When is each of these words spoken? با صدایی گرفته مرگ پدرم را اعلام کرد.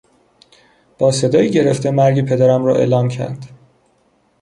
با 0.99 1.11
صدایی 1.11 1.49
گرفته 1.49 1.91
مرگ 1.91 2.25
پدرم 2.25 2.65
را 2.65 2.75
اعلام 2.75 3.07
کرد. 3.09 3.45